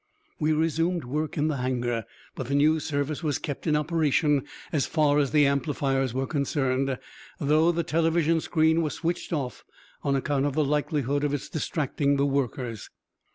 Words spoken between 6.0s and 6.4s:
were